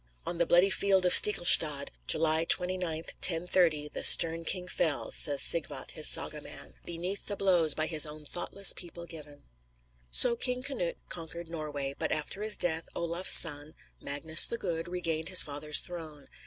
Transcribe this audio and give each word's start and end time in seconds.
On 0.25 0.39
the 0.39 0.47
bloody 0.47 0.71
field 0.71 1.05
of 1.05 1.13
Stiklestad, 1.13 1.91
July 2.07 2.43
29, 2.45 3.03
1030, 3.03 3.87
the 3.89 4.03
stern 4.03 4.43
king 4.43 4.67
fell, 4.67 5.11
says 5.11 5.43
Sigvat, 5.43 5.91
his 5.91 6.07
saga 6.07 6.41
man, 6.41 6.73
"beneath 6.85 7.27
the 7.27 7.35
blows 7.35 7.75
By 7.75 7.85
his 7.85 8.07
own 8.07 8.25
thoughtless 8.25 8.73
people 8.73 9.05
given." 9.05 9.43
So 10.09 10.35
King 10.35 10.63
Canute 10.63 10.97
conquered 11.09 11.49
Norway; 11.49 11.93
but 11.99 12.11
after 12.11 12.41
his 12.41 12.57
death, 12.57 12.89
Olaf's 12.95 13.31
son, 13.31 13.75
Magnus 14.01 14.47
the 14.47 14.57
Good, 14.57 14.87
regained 14.87 15.29
his 15.29 15.43
father's 15.43 15.81
throne. 15.81 16.27